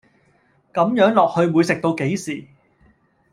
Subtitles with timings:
[0.73, 2.47] 咁樣落去會食到幾時